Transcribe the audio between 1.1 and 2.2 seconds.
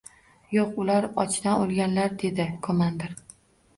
ochdan o‘lganlar,—